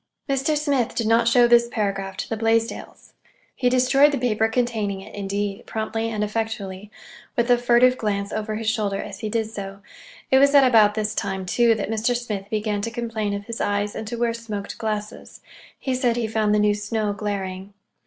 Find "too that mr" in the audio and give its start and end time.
11.45-12.15